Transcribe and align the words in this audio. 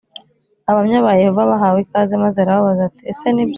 Abahamya 0.69 1.05
ba 1.05 1.13
Yehova 1.21 1.49
bahawe 1.51 1.79
ikaze 1.85 2.13
maze 2.23 2.37
arababaza 2.39 2.81
ati 2.89 3.01
ese 3.11 3.25
nibyo 3.31 3.49